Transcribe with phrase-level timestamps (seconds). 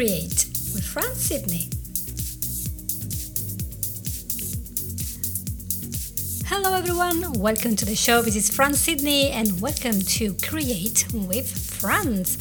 [0.00, 1.68] Create with Fran Sydney.
[6.46, 8.22] Hello everyone, welcome to the show.
[8.22, 12.38] This is Fran Sydney and welcome to Create with Franz.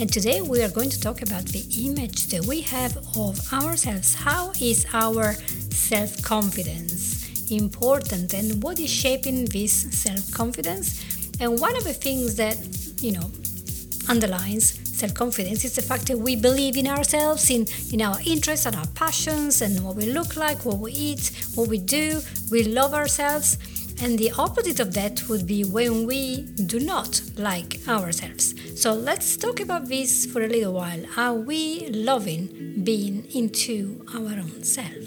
[0.00, 4.14] And today we are going to talk about the image that we have of ourselves.
[4.14, 5.34] How is our
[5.68, 11.04] self confidence important and what is shaping this self confidence?
[11.38, 12.56] And one of the things that,
[13.02, 13.30] you know,
[14.08, 18.66] underlines self confidence is the fact that we believe in ourselves, in, in our interests
[18.66, 22.20] and our passions, and what we look like, what we eat, what we do.
[22.52, 23.58] We love ourselves.
[24.00, 28.54] And the opposite of that would be when we do not like ourselves.
[28.80, 31.02] So let's talk about this for a little while.
[31.16, 35.06] Are we loving being into our own self?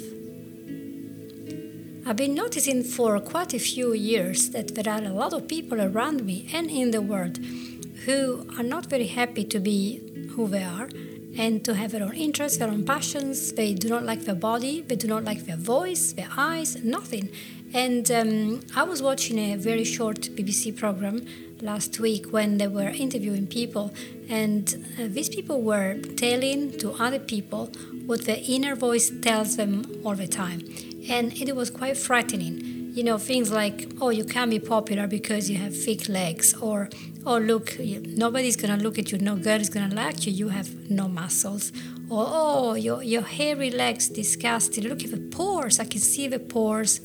[2.05, 5.81] I've been noticing for quite a few years that there are a lot of people
[5.81, 7.39] around me and in the world
[8.05, 10.89] who are not very happy to be who they are
[11.37, 13.53] and to have their own interests, their own passions.
[13.53, 17.29] They do not like their body, they do not like their voice, their eyes, nothing.
[17.73, 21.25] And um, I was watching a very short BBC program
[21.61, 23.93] last week when they were interviewing people,
[24.29, 27.67] and uh, these people were telling to other people
[28.05, 30.61] what their inner voice tells them all the time.
[31.09, 35.49] And it was quite frightening you know things like oh you can't be popular because
[35.49, 36.89] you have thick legs or
[37.25, 40.89] oh look nobody's gonna look at you no girl is gonna like you you have
[40.89, 41.71] no muscles.
[42.07, 46.39] Or oh your, your hairy legs disgusting look at the pores i can see the
[46.39, 47.01] pores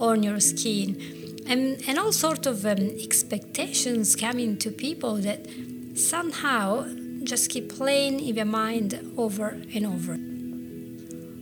[0.00, 1.42] on your skin.
[1.46, 5.46] And, and all sort of um, expectations coming to people that
[5.94, 6.86] somehow
[7.22, 10.18] just keep playing in your mind over and over.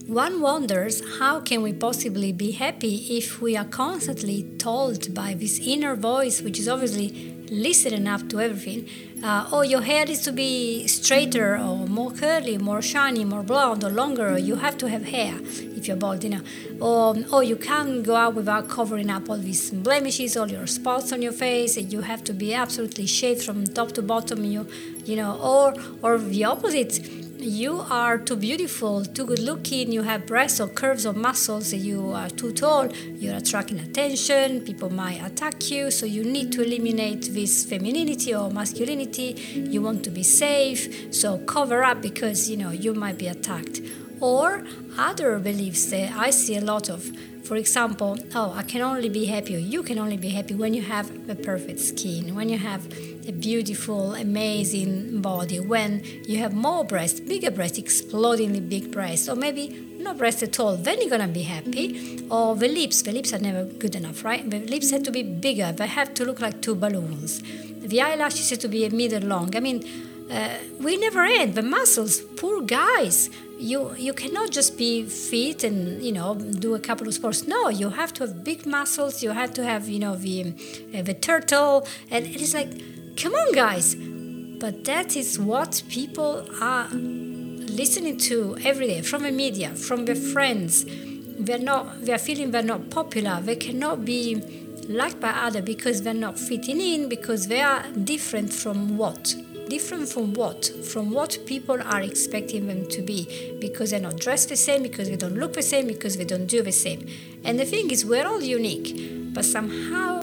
[0.06, 5.61] One wonders how can we possibly be happy if we are constantly told by this
[5.61, 8.89] inner voice, which is obviously listening up to everything,
[9.22, 13.84] uh, oh, your hair needs to be straighter or more curly, more shiny, more blonde
[13.84, 15.34] or longer, you have to have hair
[15.77, 16.41] if you're bald, you know.
[16.81, 21.12] Or, oh, you can't go out without covering up all these blemishes, all your spots
[21.12, 24.66] on your face, and you have to be absolutely shaved from top to bottom, you,
[25.05, 30.26] you know, or, or the opposite you are too beautiful, too good looking, you have
[30.26, 35.70] breasts or curves or muscles, you are too tall, you're attracting attention, people might attack
[35.70, 39.32] you, so you need to eliminate this femininity or masculinity.
[39.54, 43.81] You want to be safe, so cover up because you know you might be attacked.
[44.20, 44.64] Or
[44.97, 47.10] other beliefs that I see a lot of.
[47.44, 50.75] For example, oh, I can only be happy, or you can only be happy when
[50.75, 52.86] you have a perfect skin, when you have
[53.27, 59.37] a beautiful, amazing body, when you have more breasts, bigger breasts, explodingly big breasts, or
[59.37, 59.69] maybe
[59.99, 62.27] no breasts at all, then you're gonna be happy.
[62.31, 64.49] Or the lips, the lips are never good enough, right?
[64.49, 67.43] The lips have to be bigger, they have to look like two balloons.
[67.81, 69.55] The eyelashes have to be a meter long.
[69.56, 69.84] I mean,
[70.31, 71.55] uh, we never end.
[71.55, 73.28] The muscles, poor guys
[73.62, 77.69] you you cannot just be fit and you know do a couple of sports no
[77.69, 80.53] you have to have big muscles you have to have you know the
[80.94, 82.72] uh, the turtle and it is like
[83.17, 83.95] come on guys.
[83.95, 90.15] But that is what people are listening to every day from the media from their
[90.15, 90.84] friends.
[90.87, 93.41] They're not they're feeling they're not popular.
[93.41, 94.41] They cannot be
[94.89, 99.34] liked by other because they're not fitting in because they are different from what?
[99.69, 100.67] Different from what?
[100.93, 103.56] From what people are expecting them to be.
[103.61, 106.47] Because they're not dressed the same, because they don't look the same, because they don't
[106.47, 107.09] do the same.
[107.44, 110.21] And the thing is, we're all unique, but somehow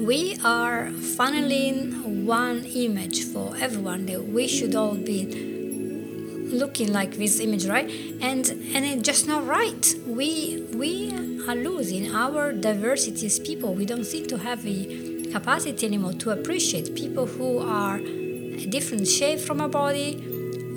[0.00, 5.26] we are funneling one image for everyone that we should all be
[6.52, 7.88] looking like this image right
[8.20, 11.12] and and it's just not right we we
[11.46, 16.30] are losing our diversity as people we don't seem to have the capacity anymore to
[16.30, 20.16] appreciate people who are a different shape from our body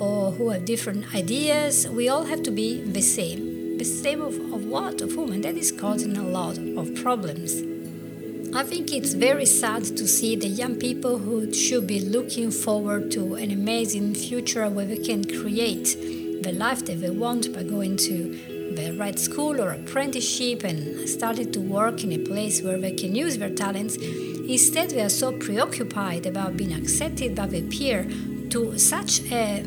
[0.00, 1.88] or who have different ideas.
[1.88, 3.78] We all have to be the same.
[3.78, 5.00] The same of, of what?
[5.00, 5.32] Of whom?
[5.32, 7.73] And that is causing a lot of problems.
[8.54, 13.10] I think it's very sad to see the young people who should be looking forward
[13.12, 15.96] to an amazing future where they can create
[16.42, 21.50] the life that they want by going to the right school or apprenticeship and starting
[21.52, 23.96] to work in a place where they can use their talents
[24.46, 28.06] Instead, they are so preoccupied about being accepted by the peer
[28.50, 29.60] to such a,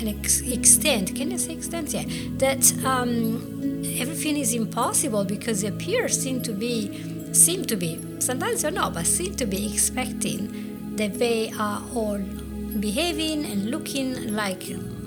[0.00, 1.94] an ex- extent, can I say extent?
[1.94, 2.04] Yeah,
[2.38, 8.62] that um, everything is impossible because the peers seem to be, seem to be, sometimes
[8.62, 12.18] they're not, but seem to be expecting that they are all
[12.80, 14.64] behaving and looking like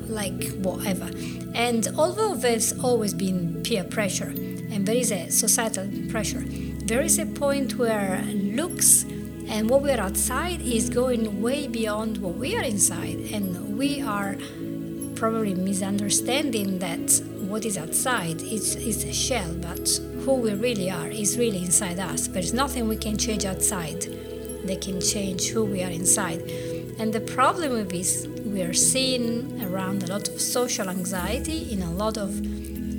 [0.08, 1.10] like whatever.
[1.54, 4.34] And although there's always been peer pressure
[4.72, 6.44] and there is a societal pressure,
[6.86, 9.04] there is a point where looks
[9.48, 14.36] and what we're outside is going way beyond what we are inside and we are
[15.16, 21.08] probably misunderstanding that what is outside is, is a shell, but who we really are
[21.08, 22.28] is really inside us.
[22.28, 24.02] There's nothing we can change outside
[24.66, 26.42] that can change who we are inside.
[27.00, 31.82] And the problem with this, we are seeing around a lot of social anxiety in
[31.82, 32.30] a lot of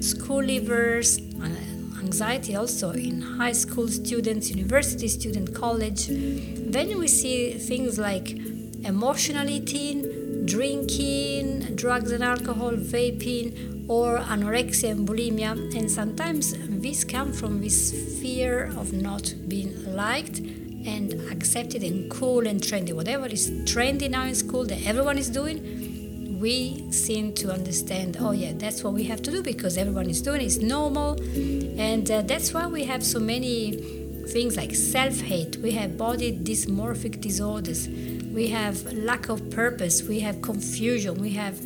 [0.02, 6.08] school leavers, uh, anxiety also in high school students, university students, college.
[6.08, 8.32] Then we see things like
[8.84, 15.52] emotional eating, drinking, drugs and alcohol, vaping, or anorexia and bulimia.
[15.76, 16.52] And sometimes
[16.82, 22.92] this comes from this fear of not being liked and accepted and cool and trendy.
[22.92, 28.32] Whatever is trendy now in school that everyone is doing, we seem to understand, oh
[28.32, 30.46] yeah, that's what we have to do because everyone is doing it.
[30.46, 31.20] It's normal.
[31.80, 36.36] And uh, that's why we have so many things like self hate, we have body
[36.36, 41.60] dysmorphic disorders, we have lack of purpose, we have confusion, we have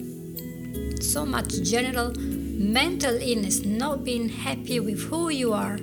[1.00, 2.12] so much general
[2.56, 5.78] mental illness, not being happy with who you are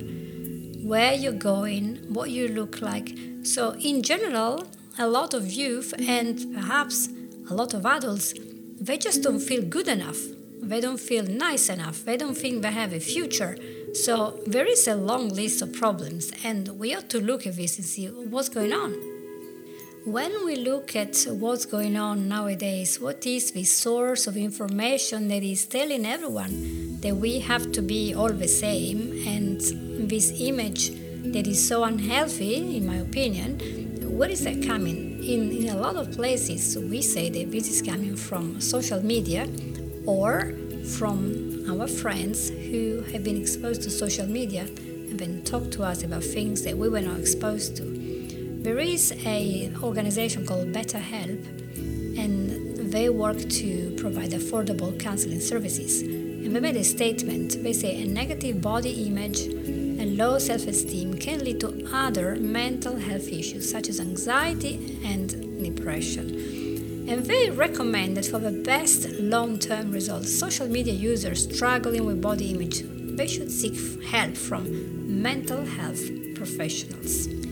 [0.84, 3.16] where you're going, what you look like.
[3.42, 4.66] So, in general,
[4.98, 7.08] a lot of youth and perhaps
[7.48, 8.34] a lot of adults,
[8.78, 10.18] they just don't feel good enough.
[10.60, 12.04] They don't feel nice enough.
[12.04, 13.56] They don't think they have a future.
[13.94, 17.78] So, there is a long list of problems, and we ought to look at this
[17.78, 19.13] and see what's going on.
[20.04, 25.42] When we look at what's going on nowadays, what is the source of information that
[25.42, 29.58] is telling everyone that we have to be all the same and
[30.10, 30.90] this image
[31.32, 33.58] that is so unhealthy, in my opinion,
[34.14, 35.24] where is that coming?
[35.24, 39.48] In, in a lot of places, we say that this is coming from social media
[40.04, 40.52] or
[40.98, 46.02] from our friends who have been exposed to social media and then talk to us
[46.02, 48.13] about things that we were not exposed to.
[48.64, 51.44] There is a organization called BetterHelp,
[52.18, 56.00] and they work to provide affordable counseling services.
[56.00, 57.62] And they made a statement.
[57.62, 63.28] They say a negative body image and low self-esteem can lead to other mental health
[63.28, 67.06] issues such as anxiety and depression.
[67.06, 72.54] And they recommend that for the best long-term results, social media users struggling with body
[72.54, 72.82] image,
[73.18, 77.43] they should seek help from mental health professionals.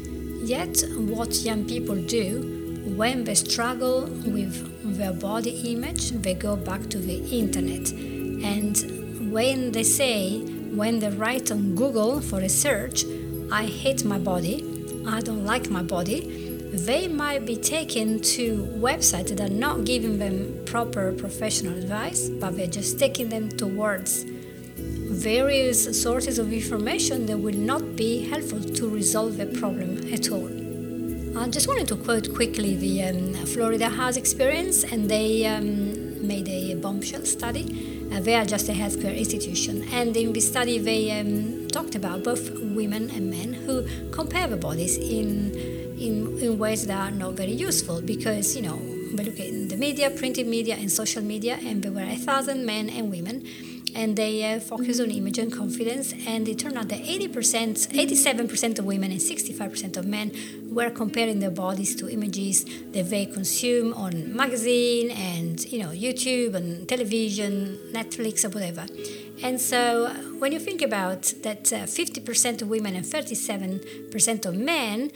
[0.42, 6.88] Yet, what young people do when they struggle with their body image, they go back
[6.90, 7.92] to the internet.
[7.92, 10.40] And when they say,
[10.74, 13.04] when they write on Google for a search,
[13.52, 14.64] I hate my body,
[15.06, 20.18] I don't like my body, they might be taken to websites that are not giving
[20.18, 24.24] them proper professional advice, but they're just taking them towards
[25.22, 30.50] various sources of information that will not be helpful to resolve the problem at all.
[31.38, 36.48] I just wanted to quote quickly the um, Florida House experience, and they um, made
[36.48, 37.64] a bombshell study.
[38.12, 42.24] Uh, they are just a healthcare institution, and in this study, they um, talked about
[42.24, 45.54] both women and men who compare their bodies in,
[45.98, 48.76] in in ways that are not very useful because you know
[49.16, 52.66] we look at the media, printed media, and social media, and there were a thousand
[52.66, 53.46] men and women
[53.94, 57.28] and they uh, focus on image and confidence and it turned out that 80%
[57.88, 60.32] 87% of women and 65% of men
[60.70, 66.54] were comparing their bodies to images that they consume on magazine and you know youtube
[66.54, 68.86] and television netflix or whatever.
[69.42, 70.08] And so
[70.38, 75.10] when you think about that uh, 50% of women and 37% of men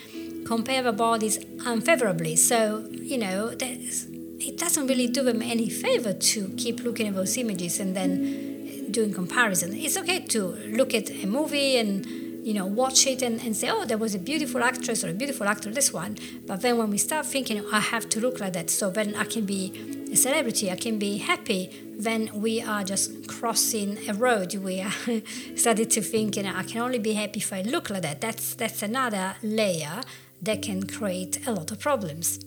[0.45, 6.49] compare their bodies unfavorably so you know it doesn't really do them any favor to
[6.57, 8.56] keep looking at those images and then
[8.97, 9.69] doing comparison.
[9.75, 10.41] It's okay to
[10.79, 12.07] look at a movie and
[12.49, 15.19] you know watch it and, and say, oh, there was a beautiful actress or a
[15.23, 16.17] beautiful actor, this one.
[16.47, 19.25] But then when we start thinking, I have to look like that, so then I
[19.25, 19.63] can be
[20.11, 21.63] a celebrity, I can be happy,
[22.07, 24.55] then we are just crossing a road.
[24.55, 24.95] We are
[25.57, 28.21] started to think, you know, I can only be happy if I look like that.
[28.21, 30.01] That's that's another layer
[30.41, 32.41] that can create a lot of problems.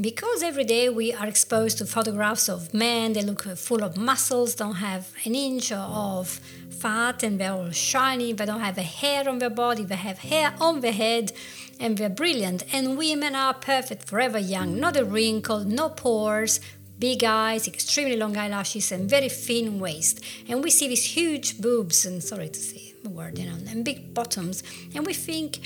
[0.00, 4.54] Because every day we are exposed to photographs of men, they look full of muscles,
[4.54, 6.40] don't have an inch of
[6.70, 10.18] fat, and they're all shiny, they don't have a hair on their body, they have
[10.18, 11.32] hair on their head,
[11.80, 12.62] and they're brilliant.
[12.72, 14.78] And women are perfect, forever young, mm.
[14.78, 16.60] not a wrinkle, no pores,
[17.00, 20.20] big eyes, extremely long eyelashes, and very thin waist.
[20.48, 23.84] And we see these huge boobs, and sorry to say the word, you know, and
[23.84, 24.62] big bottoms,
[24.94, 25.58] and we think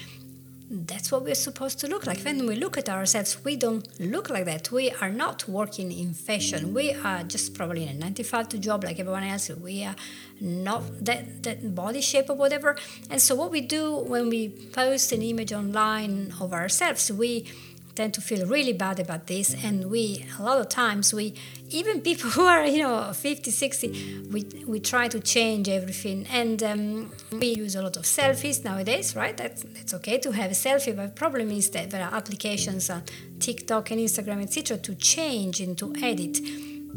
[0.73, 2.21] that's what we're supposed to look like.
[2.21, 4.73] When we look at ourselves, we don't look like that.
[4.73, 6.73] We are not working in fashion.
[6.73, 9.51] We are just probably in a 95 to job like everyone else.
[9.51, 9.95] We are
[10.41, 12.77] not that, that body shape or whatever.
[13.11, 17.45] And so, what we do when we post an image online of ourselves, we
[17.95, 19.55] tend to feel really bad about this.
[19.65, 21.35] And we a lot of times we
[21.71, 26.27] even people who are you know 50 60 we, we try to change everything.
[26.31, 29.37] And um, we use a lot of selfies nowadays right?
[29.37, 32.91] That's, that's okay to have a selfie but the problem is that there are applications
[32.91, 33.03] on
[33.39, 36.39] tiktok and instagram etc to change and to edit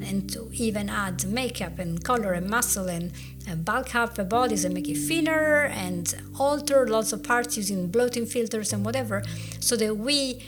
[0.01, 3.11] and to even add makeup and color and muscle and
[3.49, 7.87] uh, bulk up the bodies and make it thinner and alter lots of parts using
[7.87, 9.23] bloating filters and whatever
[9.59, 10.43] so that we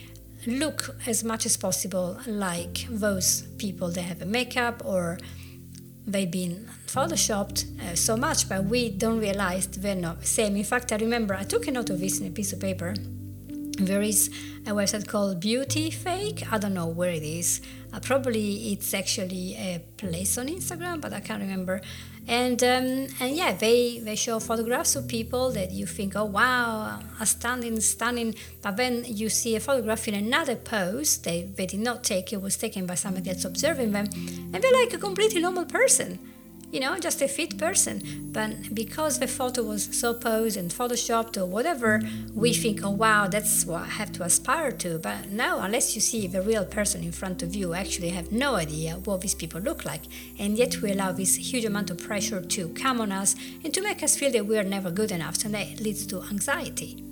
[0.45, 3.89] look as much as possible like those people.
[3.89, 5.17] They have a makeup or
[6.05, 10.55] they've been photoshopped uh, so much but we don't realize they're not the same.
[10.55, 12.93] In fact i remember i took a note of this in a piece of paper
[13.77, 14.29] there is
[14.65, 16.51] a website called beauty fake.
[16.51, 17.61] I don't know where it is.
[17.93, 21.79] Uh, probably it's actually a place on instagram but i can't remember.
[22.29, 26.99] And um, and yeah, they they show photographs of people that you think, oh wow,
[27.23, 28.35] stunning, stunning.
[28.61, 32.41] But then you see a photograph in another pose they they did not take; it
[32.41, 34.07] was taken by somebody that's observing them,
[34.51, 36.19] and they're like a completely normal person
[36.71, 38.29] you know, just a fit person.
[38.31, 42.01] But because the photo was so posed and photoshopped or whatever,
[42.33, 44.99] we think, oh wow, that's what I have to aspire to.
[44.99, 48.55] But no, unless you see the real person in front of you, actually have no
[48.55, 50.03] idea what these people look like.
[50.37, 53.81] And yet we allow this huge amount of pressure to come on us and to
[53.81, 55.43] make us feel that we are never good enough.
[55.45, 57.03] And that leads to anxiety.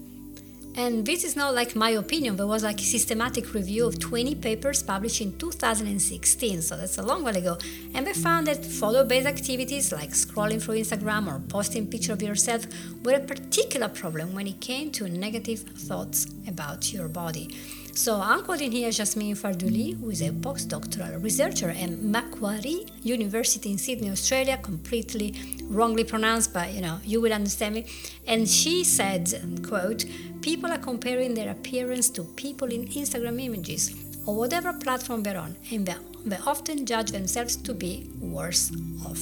[0.78, 4.36] And this is not like my opinion, there was like a systematic review of 20
[4.36, 7.58] papers published in 2016, so that's a long while ago.
[7.94, 12.22] And they found that photo based activities like scrolling through Instagram or posting picture of
[12.22, 12.66] yourself
[13.06, 17.56] were a particular problem when it came to negative thoughts about your body.
[17.96, 23.78] So I'm calling here Jasmine Fardouly, who is a postdoctoral researcher at Macquarie University in
[23.78, 25.34] Sydney, Australia, completely
[25.64, 27.86] wrongly pronounced, but you know, you will understand me.
[28.28, 29.32] And she said,
[29.66, 30.04] quote,
[30.42, 35.56] people are comparing their appearance to people in Instagram images or whatever platform they're on,
[35.72, 35.88] and
[36.26, 38.74] they often judge themselves to be worse
[39.06, 39.22] off.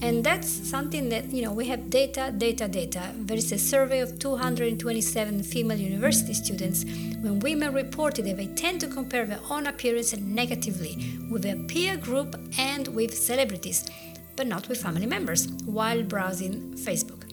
[0.00, 3.12] And that's something that, you know, we have data, data, data.
[3.16, 8.80] There is a survey of 227 female university students when women reported that they tend
[8.82, 13.90] to compare their own appearance negatively with their peer group and with celebrities,
[14.36, 17.24] but not with family members, while browsing Facebook.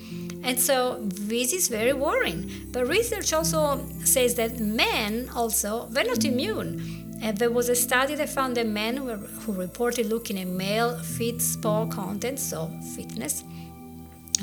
[0.43, 2.49] And so this is very worrying.
[2.71, 8.15] But research also says that men also, they're not immune and there was a study
[8.15, 13.43] that found that men who reported looking at male fitspo content, so fitness,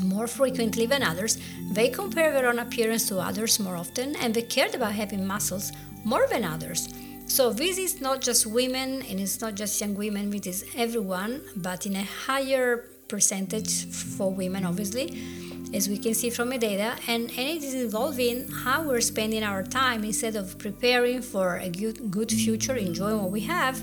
[0.01, 1.37] more frequently than others,
[1.71, 5.71] they compared their own appearance to others more often and they cared about having muscles
[6.03, 6.89] more than others.
[7.27, 11.41] So this is not just women and it's not just young women, it is everyone,
[11.55, 15.42] but in a higher percentage for women, obviously
[15.73, 19.43] as we can see from the data, and, and it is involving how we're spending
[19.43, 23.81] our time instead of preparing for a good, good future, enjoying what we have.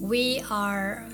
[0.00, 1.06] We are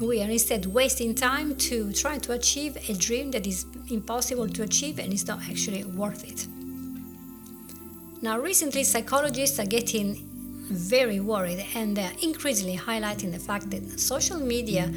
[0.00, 4.62] we are instead wasting time to try to achieve a dream that is impossible to
[4.62, 6.46] achieve and is not actually worth it.
[8.22, 10.24] Now, recently, psychologists are getting
[10.70, 14.92] very worried and they're increasingly highlighting the fact that social media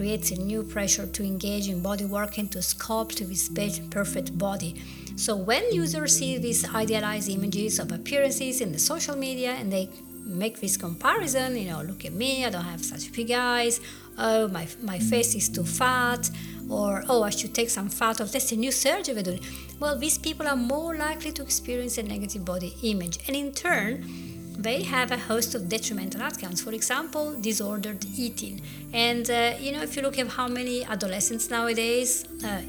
[0.00, 3.50] creates a new pressure to engage in body work and to sculpt this
[3.90, 4.80] perfect body.
[5.14, 9.90] So when users see these idealized images of appearances in the social media and they
[10.24, 13.82] make this comparison, you know, look at me, I don't have such big eyes,
[14.16, 16.30] oh, my, my face is too fat,
[16.70, 19.44] or oh, I should take some fat off, that's a new surgery we're doing.
[19.80, 24.29] Well, these people are more likely to experience a negative body image, and in turn,
[24.60, 26.60] they have a host of detrimental outcomes.
[26.60, 28.60] For example, disordered eating.
[28.92, 32.62] And uh, you know, if you look at how many adolescents nowadays, uh,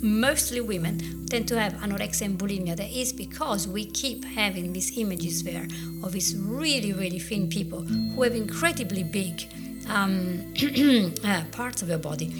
[0.00, 4.96] mostly women, tend to have anorexia and bulimia, that is because we keep having these
[4.96, 5.66] images there
[6.02, 9.42] of these really, really thin people who have incredibly big
[9.88, 10.54] um,
[11.24, 12.32] uh, parts of their body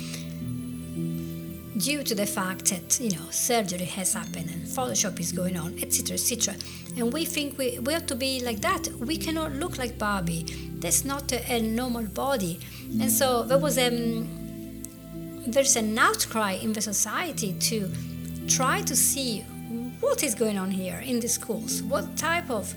[1.77, 5.79] due to the fact that you know surgery has happened and Photoshop is going on,
[5.81, 6.55] etc., etc.
[6.97, 8.89] And we think we, we have to be like that.
[8.99, 10.45] We cannot look like Barbie.
[10.79, 12.61] That's not a, a normal body.
[13.01, 14.83] And so there was um,
[15.47, 17.91] there's an outcry in the society to
[18.47, 19.41] try to see
[20.01, 21.83] what is going on here in the schools.
[21.83, 22.75] What type of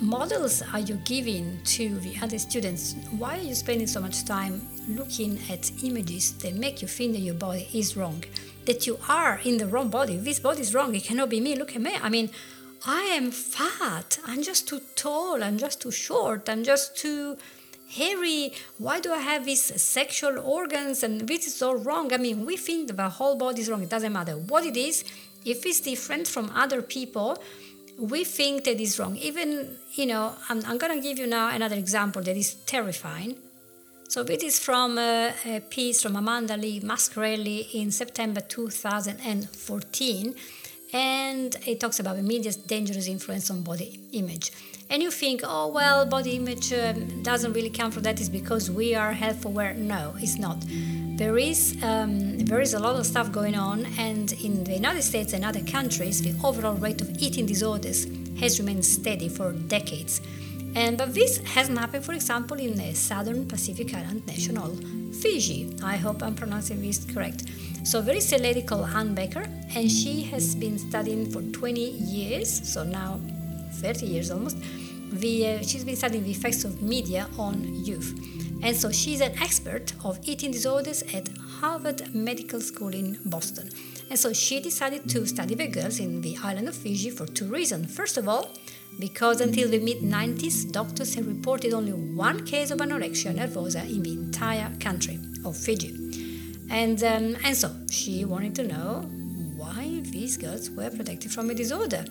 [0.00, 2.94] models are you giving to the other students?
[3.16, 7.20] Why are you spending so much time looking at images that make you think that
[7.20, 8.24] your body is wrong?
[8.64, 10.16] That you are in the wrong body.
[10.16, 10.94] This body is wrong.
[10.94, 11.56] It cannot be me.
[11.56, 11.94] Look at me.
[12.02, 12.30] I mean,
[12.86, 14.18] I am fat.
[14.24, 15.42] I'm just too tall.
[15.42, 16.48] I'm just too short.
[16.48, 17.36] I'm just too
[17.90, 18.52] hairy.
[18.78, 21.02] Why do I have these sexual organs?
[21.02, 22.12] And this is all wrong.
[22.12, 23.82] I mean, we think the whole body is wrong.
[23.82, 25.04] It doesn't matter what it is.
[25.44, 27.42] If it's different from other people,
[27.98, 29.16] we think that is wrong.
[29.16, 33.36] Even, you know, I'm, I'm going to give you now another example that is terrifying.
[34.08, 40.34] So this is from a, a piece from Amanda Leigh Mascarelli in September 2014,
[40.94, 44.50] and it talks about the media's dangerous influence on body image.
[44.88, 48.18] And you think, oh well, body image um, doesn't really count for that.
[48.18, 49.74] Is because we are health aware?
[49.74, 50.56] No, it's not.
[51.18, 55.02] There is um, there is a lot of stuff going on, and in the United
[55.02, 58.06] States and other countries, the overall rate of eating disorders
[58.40, 60.22] has remained steady for decades.
[60.78, 64.78] And but this hasn't happened, for example, in the Southern Pacific Island nation of
[65.20, 65.74] Fiji.
[65.82, 67.42] I hope I'm pronouncing this correct.
[67.82, 69.44] So a lady called Ann Baker,
[69.74, 73.18] and she has been studying for 20 years, so now
[73.72, 74.56] 30 years almost.
[75.10, 78.14] The, uh, she's been studying the effects of media on youth.
[78.62, 81.28] And so she's an expert of eating disorders at
[81.60, 83.68] Harvard Medical School in Boston.
[84.10, 87.46] And so she decided to study the girls in the island of Fiji for two
[87.46, 87.92] reasons.
[87.96, 88.52] First of all,
[88.98, 94.02] because until the mid 90s, doctors had reported only one case of anorexia nervosa in
[94.02, 95.94] the entire country of Fiji.
[96.70, 99.08] And, um, and so she wanted to know
[99.56, 102.04] why these girls were protected from a disorder.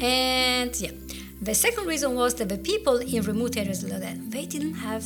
[0.00, 0.90] And yeah,
[1.40, 5.04] the second reason was that the people in remote areas like that, they didn't have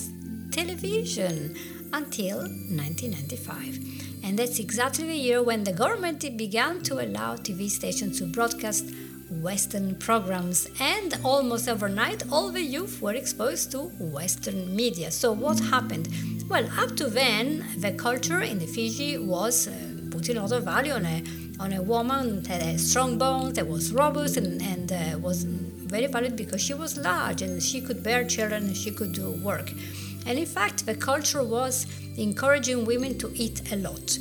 [0.51, 1.55] television
[1.93, 4.25] until 1995.
[4.25, 8.91] And that's exactly the year when the government began to allow TV stations to broadcast
[9.31, 15.11] Western programs, and almost overnight, all the youth were exposed to Western media.
[15.11, 16.09] So, what happened?
[16.49, 19.73] Well, up to then, the culture in the Fiji was uh,
[20.11, 21.25] putting a lot of value on a
[21.59, 26.07] on a woman that had strong bones, that was robust, and, and uh, was very
[26.07, 29.73] valued because she was large and she could bear children and she could do work.
[30.27, 34.19] And in fact, the culture was encouraging women to eat a lot.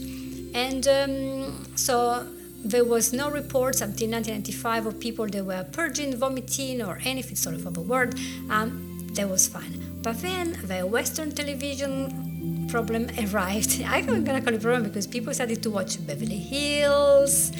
[0.54, 2.28] And um, so
[2.66, 7.54] there was no reports until 1995 of people that were purging, vomiting, or anything sort
[7.56, 8.16] of the word.
[8.50, 9.80] Um, that was fine.
[10.02, 13.82] But then the Western television problem arrived.
[13.86, 17.51] I'm gonna call it problem because people started to watch Beverly Hills,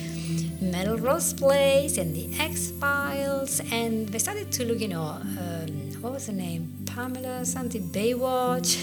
[0.60, 6.14] Melrose Place, and the X Files, and they started to look, you know, um, what
[6.14, 6.74] was the name?
[6.88, 8.74] Pamela something, Baywatch.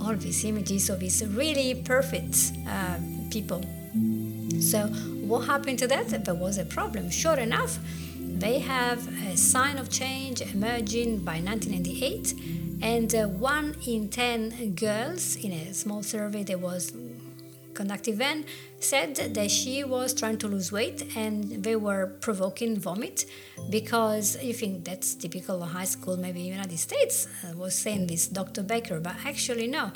[0.00, 2.98] All these images of these really perfect uh,
[3.30, 3.62] people
[4.60, 4.86] so,
[5.30, 6.24] what happened to that?
[6.24, 7.10] There was a problem.
[7.10, 7.78] Sure enough,
[8.18, 12.34] they have a sign of change emerging by 1998,
[12.82, 16.92] and uh, one in 10 girls in a small survey that was
[17.76, 18.44] conducted then
[18.80, 23.26] said that she was trying to lose weight and they were provoking vomit
[23.70, 28.26] because you think that's typical of high school maybe united states uh, was saying this
[28.28, 29.92] dr baker but actually no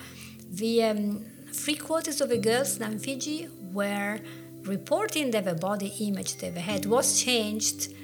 [0.51, 4.19] the um, three quarters of the girls in fiji were
[4.65, 7.95] reporting that the body image that they had was changed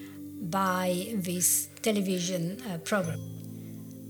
[0.41, 3.36] by this television uh, program.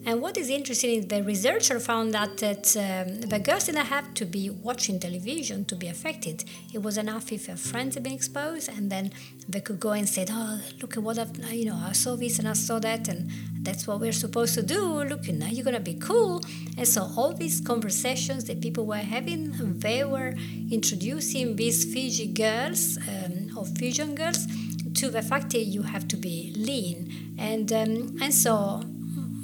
[0.07, 4.15] And what is interesting is the researcher found that, that um, the girls didn't have
[4.15, 6.45] to be watching television to be affected.
[6.73, 9.11] It was enough if their friends had been exposed, and then
[9.49, 12.39] they could go and say, "Oh, look at what I've, you know, I saw this
[12.39, 13.29] and I saw that, and
[13.63, 15.03] that's what we're supposed to do.
[15.03, 16.41] Look, now you're gonna be cool."
[16.79, 19.41] And so all these conversations that people were having,
[19.81, 20.35] they were
[20.71, 24.47] introducing these Fiji girls um, or Fijian girls
[24.95, 27.93] to the fact that you have to be lean, and um,
[28.23, 28.85] and so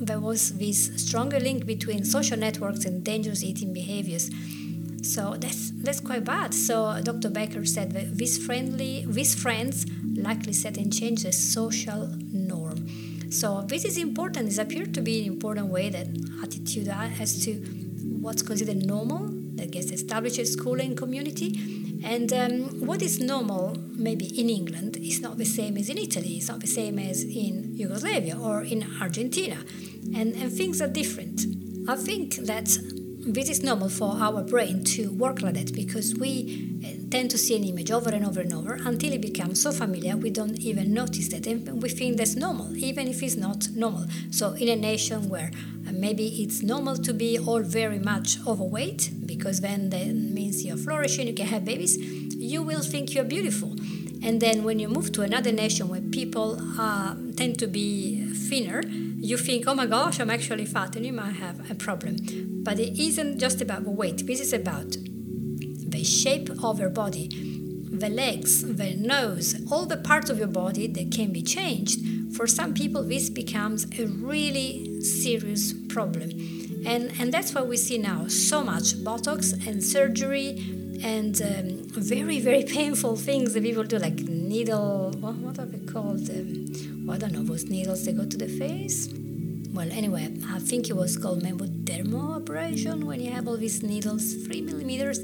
[0.06, 4.30] there was this stronger link between social networks and dangerous eating behaviors.
[5.02, 6.54] So that's that's quite bad.
[6.54, 7.30] So Dr.
[7.30, 9.86] Baker said that these friendly these friends
[10.16, 13.30] likely set and change the social norm.
[13.30, 14.46] So this is important.
[14.46, 16.06] This appears to be an important way that
[16.42, 17.54] attitude as to
[18.20, 23.76] what's considered normal that gets established at school and community and um, what is normal,
[23.94, 27.22] maybe in England, is not the same as in Italy, it's not the same as
[27.22, 29.58] in Yugoslavia or in Argentina.
[30.14, 31.46] And, and things are different.
[31.88, 32.76] I think that
[33.24, 37.38] this is normal for our brain to work like that because we uh, tend to
[37.38, 40.58] see an image over and over and over until it becomes so familiar we don't
[40.58, 44.68] even notice that and we think that's normal even if it's not normal so in
[44.68, 45.52] a nation where
[45.86, 50.76] uh, maybe it's normal to be all very much overweight because then that means you're
[50.76, 53.70] flourishing, you can have babies, you will think you're beautiful.
[54.24, 58.82] And then when you move to another nation where people uh, tend to be thinner,
[59.22, 62.16] you think, oh my gosh, I'm actually fat, and you might have a problem.
[62.64, 67.28] But it isn't just about the weight, this is about the shape of your body,
[67.92, 72.00] the legs, the nose, all the parts of your body that can be changed.
[72.36, 76.30] For some people, this becomes a really serious problem.
[76.84, 80.58] And, and that's why we see now so much Botox and surgery
[81.04, 85.84] and um, very very painful things that people do like needle what, what are they
[85.92, 89.08] called um, i don't know those needles they go to the face.
[89.72, 91.42] Well anyway i think it was called
[92.42, 95.20] abrasion when you have all these needles three millimeters.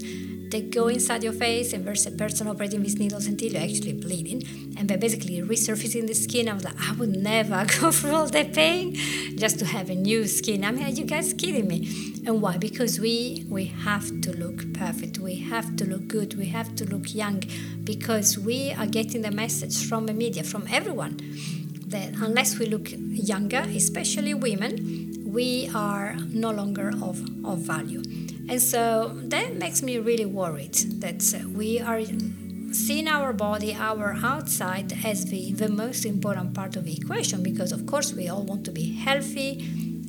[0.50, 3.92] They go inside your face and there's a person operating these needles until you're actually
[3.92, 4.42] bleeding.
[4.78, 6.48] And they're basically resurfacing the skin.
[6.48, 8.94] I was like i would never go through all that pain
[9.36, 10.64] just to have a new skin.
[10.64, 11.78] I mean are you guys kidding me?
[12.26, 12.56] And why?
[12.56, 15.18] Because we we have to look perfect.
[15.18, 16.38] We have to look good.
[16.38, 17.42] We have to look young
[17.84, 21.14] because we are getting the message from the media from everyone
[21.90, 28.02] that unless we look younger especially women we are no longer of, of value
[28.48, 31.22] and so that makes me really worried that
[31.54, 32.00] we are
[32.72, 37.72] seeing our body, our outside, as the, the most important part of the equation because,
[37.72, 39.66] of course, we all want to be healthy,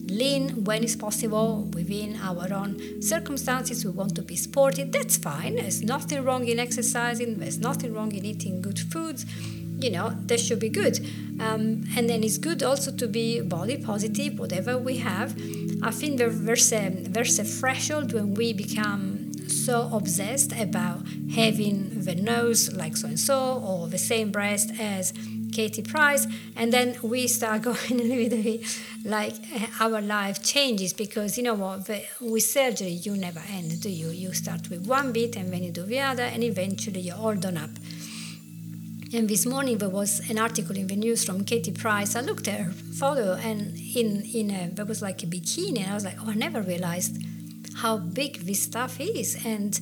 [0.07, 3.85] lean when it's possible within our own circumstances.
[3.85, 4.83] We want to be sporty.
[4.83, 5.55] That's fine.
[5.55, 9.25] There's nothing wrong in exercising, there's nothing wrong in eating good foods.
[9.79, 10.99] You know, that should be good.
[11.39, 15.35] Um, and then it's good also to be body positive, whatever we have.
[15.81, 21.01] I think there's a, there's a threshold when we become so obsessed about
[21.35, 25.13] having the nose like so and so or the same breast as
[25.51, 29.33] Katie Price, and then we start going a little bit like
[29.79, 34.09] our life changes because you know what, the, with surgery you never end, do you?
[34.09, 37.35] You start with one bit and then you do the other, and eventually you're all
[37.35, 37.71] done up.
[39.11, 42.15] And this morning there was an article in the news from Katie Price.
[42.15, 45.89] I looked at her photo and in in a, there was like a bikini, and
[45.89, 47.17] I was like, oh, I never realized
[47.77, 49.81] how big this stuff is, and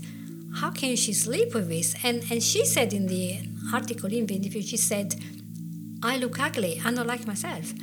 [0.55, 1.93] how can she sleep with this?
[2.05, 3.41] And and she said in the
[3.73, 5.15] article in the interview, she said,
[6.01, 6.81] I look ugly.
[6.85, 7.73] I'm not like myself.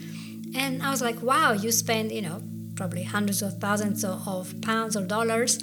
[0.55, 2.43] And I was like, wow, you spend you know
[2.75, 5.59] probably hundreds of thousands of, of pounds or dollars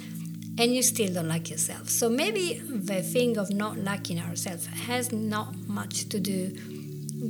[0.58, 1.88] and you still don't like yourself.
[1.88, 6.52] So maybe the thing of not liking ourselves has not much to do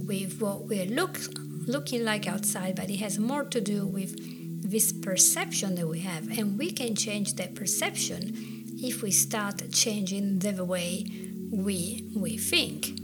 [0.06, 1.18] with what we look
[1.66, 4.16] looking like outside, but it has more to do with
[4.68, 8.32] this perception that we have, and we can change that perception
[8.82, 11.06] if we start changing the way
[11.52, 12.98] we we think.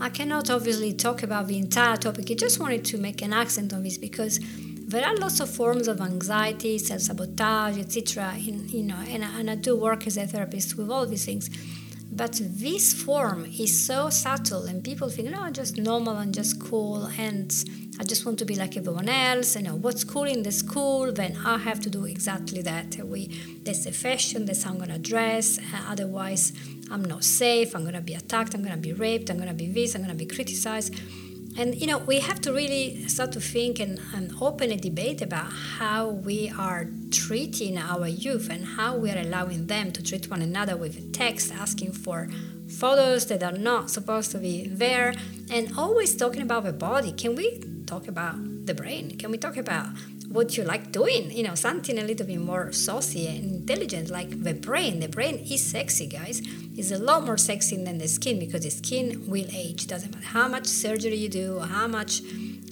[0.00, 2.30] I cannot obviously talk about the entire topic.
[2.30, 4.40] I just wanted to make an accent on this because
[4.86, 8.34] there are lots of forms of anxiety, self-sabotage, etc.
[8.46, 11.50] In you know, and, and I do work as a therapist with all these things.
[12.12, 16.60] But this form is so subtle, and people think, no, I'm just normal and just
[16.60, 17.52] cool, and
[17.98, 19.56] I just want to be like everyone else.
[19.56, 22.96] You know, what's cool in the school, then I have to do exactly that.
[23.04, 25.58] We that's the fashion, that's how I'm gonna dress.
[25.58, 26.52] Uh, otherwise,
[26.92, 27.74] I'm not safe.
[27.74, 28.54] I'm gonna be attacked.
[28.54, 29.30] I'm gonna be raped.
[29.30, 29.96] I'm gonna be this.
[29.96, 30.94] I'm gonna be criticized
[31.58, 35.22] and you know, we have to really start to think and, and open a debate
[35.22, 40.30] about how we are treating our youth and how we are allowing them to treat
[40.30, 42.28] one another with text asking for
[42.68, 45.14] photos that are not supposed to be there
[45.50, 47.12] and always talking about the body.
[47.12, 49.16] Can we talk about the brain?
[49.16, 49.86] Can we talk about
[50.30, 51.30] what you like doing?
[51.30, 55.00] You know, something a little bit more saucy and intelligent, like the brain.
[55.00, 56.42] The brain is sexy, guys.
[56.76, 59.86] It's a lot more sexy than the skin because the skin will age.
[59.86, 62.22] Doesn't matter how much surgery you do, how much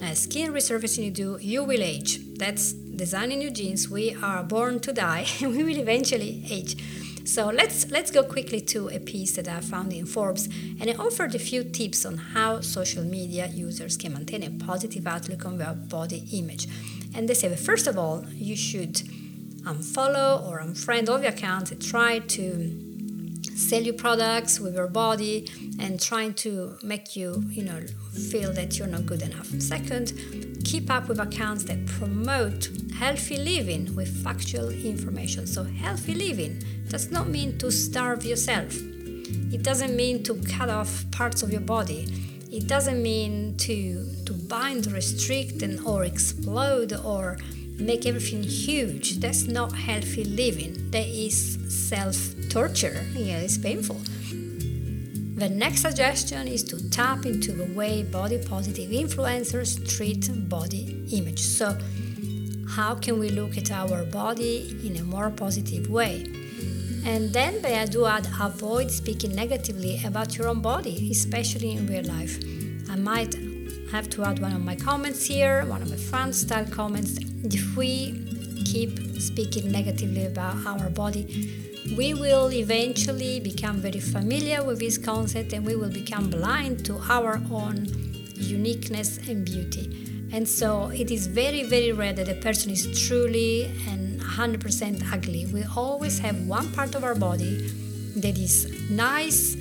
[0.01, 2.19] uh, skin resurfacing you do, you will age.
[2.37, 3.89] That's designing your genes.
[3.89, 6.77] We are born to die, and we will eventually age.
[7.25, 10.45] So let's let's go quickly to a piece that I found in Forbes,
[10.79, 15.07] and it offered a few tips on how social media users can maintain a positive
[15.07, 16.67] outlook on their body image.
[17.15, 19.01] And they say, that first of all, you should
[19.65, 22.85] um, unfollow or unfriend all your accounts and try to
[23.55, 25.49] sell you products with your body
[25.79, 27.79] and trying to make you you know
[28.29, 29.47] feel that you're not good enough.
[29.61, 30.11] Second
[30.65, 35.47] keep up with accounts that promote healthy living with factual information.
[35.47, 38.75] So healthy living does not mean to starve yourself.
[39.55, 42.07] It doesn't mean to cut off parts of your body.
[42.51, 47.37] It doesn't mean to to bind restrict and or explode or
[47.77, 52.17] make everything huge that's not healthy living that is self
[52.49, 53.05] torture.
[53.13, 53.99] Yeah, it's painful.
[55.35, 61.41] The next suggestion is to tap into the way body positive influencers treat body image.
[61.41, 61.77] So,
[62.69, 66.23] how can we look at our body in a more positive way?
[67.05, 72.05] And then I do add avoid speaking negatively about your own body, especially in real
[72.05, 72.39] life.
[72.89, 73.35] I might
[73.91, 77.17] have to add one of my comments here, one of my fan style comments.
[77.43, 78.25] If we
[78.65, 81.63] keep speaking negatively about our body,
[81.95, 86.97] we will eventually become very familiar with this concept and we will become blind to
[87.09, 87.85] our own
[88.33, 90.29] uniqueness and beauty.
[90.33, 95.45] And so it is very, very rare that a person is truly and 100% ugly.
[95.45, 97.71] We always have one part of our body
[98.17, 99.55] that is nice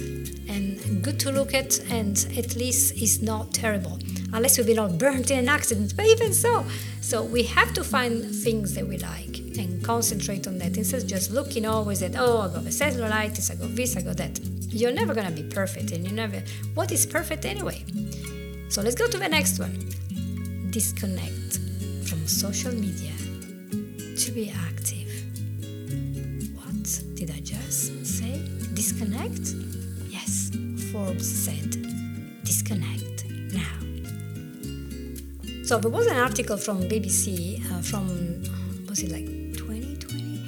[0.48, 3.98] and good to look at and at least is not terrible
[4.34, 6.64] unless we've been all burnt in an accident but even so
[7.00, 10.76] so we have to find things that we like and concentrate on that.
[10.76, 14.02] Instead of just looking always at oh i got the cellulitis i got this i
[14.02, 14.38] got that.
[14.68, 16.42] You're never to be perfect and you never
[16.74, 17.84] what is perfect anyway?
[18.68, 19.74] So let's go to the next one.
[20.70, 21.58] Disconnect
[22.08, 23.12] from social media
[24.16, 25.10] to be active.
[26.56, 28.42] What did i just say?
[28.74, 29.54] Disconnect?
[30.08, 30.50] Yes
[30.90, 31.83] forbes said
[35.74, 38.06] so there was an article from bbc uh, from
[38.88, 39.26] was it like
[39.58, 40.38] 2020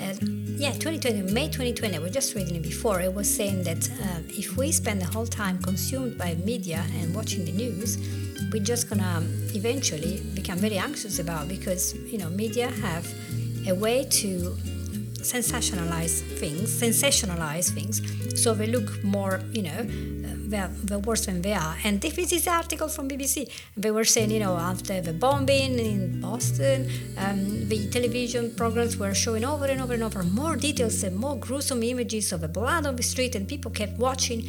[0.00, 0.14] uh,
[0.56, 3.00] yeah 2020 may 2020 i was just reading it before.
[3.00, 7.12] It was saying that uh, if we spend the whole time consumed by media and
[7.12, 7.98] watching the news
[8.52, 9.20] we're just gonna
[9.60, 13.04] eventually become very anxious about because you know media have
[13.66, 14.56] a way to
[15.34, 17.96] sensationalize things sensationalize things
[18.40, 19.80] so they look more you know
[20.50, 24.04] they're, they're worse than they are and this is the article from bbc they were
[24.04, 29.66] saying you know after the bombing in boston um, the television programs were showing over
[29.66, 33.02] and over and over more details and more gruesome images of the blood on the
[33.02, 34.48] street and people kept watching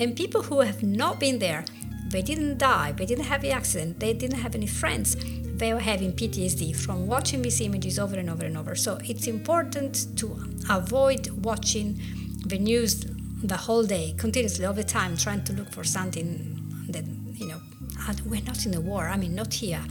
[0.00, 1.64] and people who have not been there
[2.08, 5.16] they didn't die, they didn't have the accident, they didn't have any friends.
[5.58, 8.74] They were having PTSD from watching these images over and over and over.
[8.74, 10.38] So it's important to
[10.70, 12.00] avoid watching
[12.46, 13.04] the news
[13.42, 17.60] the whole day, continuously, all the time, trying to look for something that, you know,
[18.00, 19.08] ah, we're not in a war.
[19.08, 19.82] I mean, not here,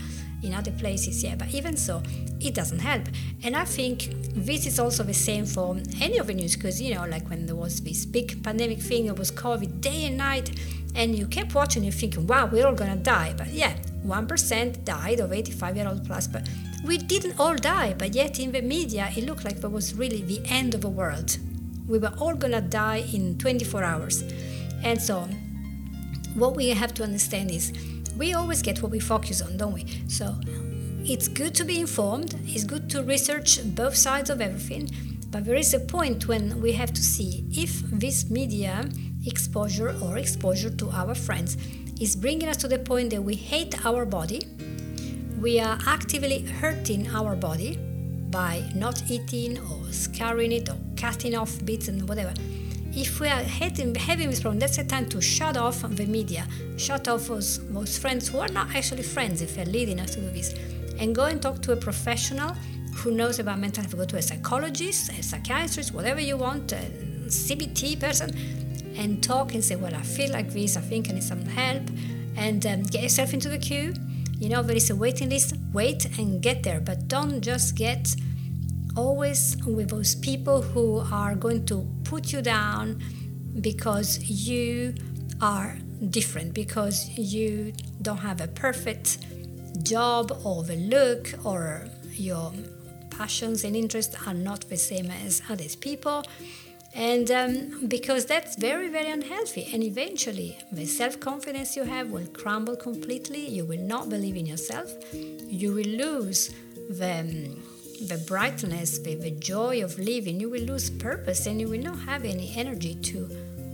[0.42, 2.02] in other places, yeah, but even so,
[2.40, 3.02] it doesn't help.
[3.42, 6.94] And I think this is also the same for any of the news, because, you
[6.94, 10.50] know, like when there was this big pandemic thing, it was COVID day and night
[10.94, 13.34] and you kept watching and thinking, wow, we're all gonna die.
[13.36, 16.48] But yeah, 1% died of 85 year old plus, but
[16.84, 17.94] we didn't all die.
[17.96, 20.88] But yet in the media, it looked like it was really the end of the
[20.88, 21.38] world.
[21.88, 24.22] We were all gonna die in 24 hours.
[24.84, 25.28] And so,
[26.34, 27.72] what we have to understand is
[28.16, 29.86] we always get what we focus on, don't we?
[30.06, 30.34] So,
[31.04, 34.90] it's good to be informed, it's good to research both sides of everything,
[35.30, 38.88] but there is a point when we have to see if this media
[39.26, 41.56] exposure or exposure to our friends
[42.00, 44.42] is bringing us to the point that we hate our body.
[45.40, 47.78] We are actively hurting our body
[48.30, 52.32] by not eating or scarring it or cutting off bits and whatever.
[52.92, 56.46] If we are hating, having this problem, that's the time to shut off the media,
[56.76, 60.20] shut off those, those friends who are not actually friends if they're leading us to
[60.20, 60.54] do this,
[60.98, 62.54] and go and talk to a professional
[62.94, 63.96] who knows about mental health.
[63.96, 66.76] Go to a psychologist, a psychiatrist, whatever you want, a
[67.26, 68.36] CBT person,
[68.96, 71.82] and talk and say, Well, I feel like this, I think I need some help,
[72.36, 73.94] and um, get yourself into the queue.
[74.38, 78.14] You know, there is a waiting list, wait and get there, but don't just get
[78.96, 83.02] always with those people who are going to put you down
[83.60, 84.94] because you
[85.40, 85.76] are
[86.10, 87.72] different, because you
[88.02, 89.18] don't have a perfect
[89.82, 92.52] job or the look or your
[93.10, 95.74] passions and interests are not the same as others.
[95.74, 96.22] People
[96.94, 99.68] and um, because that's very very unhealthy.
[99.72, 103.46] And eventually the self-confidence you have will crumble completely.
[103.48, 104.92] You will not believe in yourself.
[105.12, 106.54] You will lose
[106.88, 107.62] the, um,
[108.06, 110.40] the brightness the, the joy of living.
[110.40, 113.28] You will lose purpose and you will not have any energy to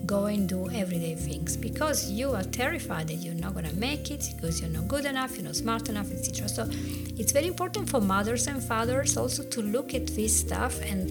[0.07, 4.11] go and do everyday things because you are terrified that you're not going to make
[4.11, 6.69] it because you're not good enough you're not smart enough etc so
[7.17, 11.11] it's very important for mothers and fathers also to look at this stuff and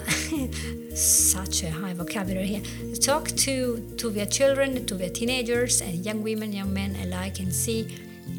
[0.94, 2.94] such a high vocabulary here.
[2.96, 7.52] Talk to, to their children, to their teenagers, and young women, young men alike, and
[7.52, 7.88] see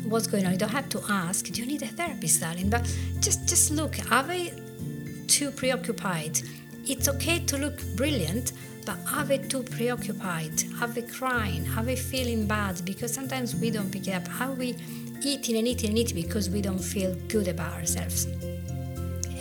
[0.05, 0.53] what's going on.
[0.53, 2.69] You don't have to ask, do you need a therapist, darling?
[2.69, 2.83] But
[3.19, 4.53] just, just look, are they
[5.27, 6.41] too preoccupied?
[6.85, 8.53] It's okay to look brilliant,
[8.85, 10.63] but are they too preoccupied?
[10.81, 11.67] Are they crying?
[11.77, 12.83] Are they feeling bad?
[12.85, 14.41] Because sometimes we don't pick it up.
[14.41, 14.75] Are we
[15.21, 18.27] eating and eating and eating because we don't feel good about ourselves?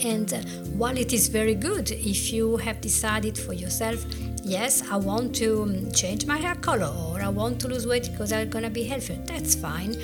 [0.04, 0.32] And
[0.76, 4.04] while it is very good if you have decided for yourself,
[4.42, 8.10] yes, I want to um, change my hair color or I want to lose weight
[8.10, 9.94] because I'm gonna be healthier, that's fine.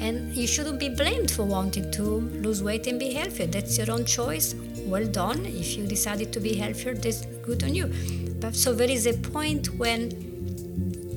[0.00, 3.46] And you shouldn't be blamed for wanting to lose weight and be healthier.
[3.46, 4.54] That's your own choice.
[4.84, 5.46] Well done.
[5.46, 7.86] If you decided to be healthier, that's good on you.
[8.40, 10.08] But so there is a point when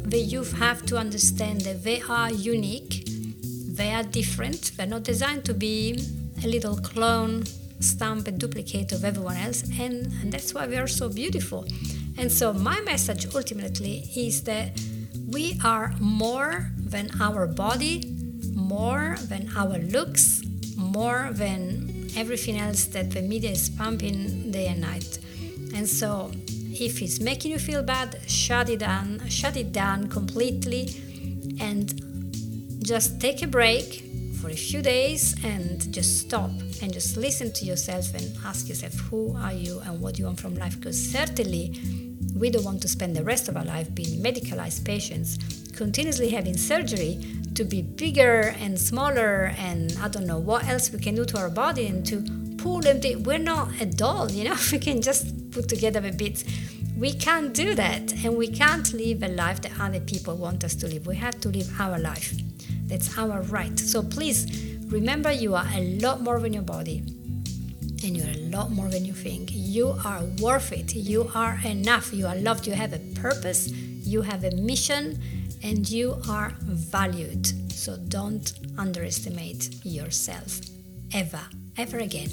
[0.06, 3.08] the youth have to understand that they are unique,
[3.76, 6.00] they are different, they're not designed to be
[6.44, 7.44] a little clone
[7.86, 11.66] stamp and duplicate of everyone else and, and that's why we are so beautiful
[12.18, 14.80] and so my message ultimately is that
[15.28, 18.16] we are more than our body
[18.56, 20.42] more than our looks,
[20.78, 25.20] more than everything else that the media is pumping day and night.
[25.76, 26.32] And so,
[26.72, 30.90] if it's making you feel bad, shut it down, shut it down completely,
[31.60, 31.94] and
[32.82, 34.04] just take a break
[34.46, 36.52] for a few days and just stop
[36.84, 40.26] and just listen to yourself and ask yourself who are you and what do you
[40.26, 40.78] want from life?
[40.78, 41.74] Because certainly
[42.38, 45.40] we don't want to spend the rest of our life being medicalized patients
[45.72, 51.00] continuously having surgery to be bigger and smaller and i don't know what else we
[51.00, 52.18] can do to our body and to
[52.58, 56.44] pull empty we're not a doll you know we can just put together the bits
[56.98, 60.76] we can't do that and we can't live a life that other people want us
[60.76, 61.06] to live.
[61.06, 62.34] We have to live our life
[62.88, 63.78] that's our right.
[63.80, 64.46] So please
[64.88, 67.04] remember you are a lot more than your body.
[68.04, 69.50] And you're a lot more than you think.
[69.52, 70.94] You are worth it.
[70.94, 72.14] You are enough.
[72.14, 72.68] You are loved.
[72.68, 73.70] You have a purpose.
[73.70, 75.20] You have a mission.
[75.64, 77.48] And you are valued.
[77.72, 80.62] So don't underestimate yourself.
[81.14, 81.42] Ever.
[81.78, 82.30] Ever again.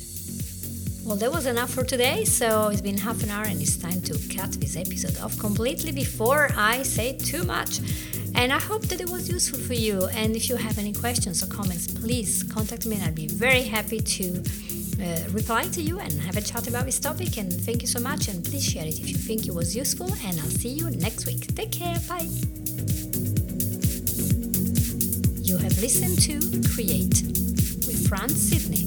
[1.04, 2.24] Well, that was enough for today.
[2.24, 5.90] So it's been half an hour and it's time to cut this episode off completely
[5.92, 7.80] before I say too much.
[8.34, 10.06] And I hope that it was useful for you.
[10.06, 13.62] And if you have any questions or comments, please contact me and I'll be very
[13.62, 14.42] happy to
[15.02, 17.36] uh, reply to you and have a chat about this topic.
[17.38, 18.28] And thank you so much.
[18.28, 20.12] And please share it if you think it was useful.
[20.24, 21.54] And I'll see you next week.
[21.54, 21.96] Take care.
[22.08, 22.28] Bye.
[25.42, 26.40] You have listened to
[26.74, 27.22] Create
[27.86, 28.81] with Franz Sidney.